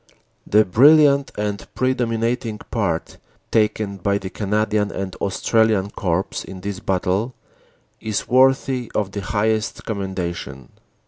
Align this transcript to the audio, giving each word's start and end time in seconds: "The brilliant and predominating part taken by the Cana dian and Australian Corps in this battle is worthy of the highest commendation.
"The 0.47 0.65
brilliant 0.65 1.31
and 1.37 1.67
predominating 1.75 2.57
part 2.71 3.17
taken 3.51 3.97
by 3.97 4.17
the 4.17 4.31
Cana 4.31 4.65
dian 4.65 4.89
and 4.89 5.15
Australian 5.17 5.91
Corps 5.91 6.43
in 6.43 6.61
this 6.61 6.79
battle 6.79 7.35
is 7.99 8.27
worthy 8.27 8.91
of 8.95 9.11
the 9.11 9.21
highest 9.21 9.85
commendation. 9.85 10.69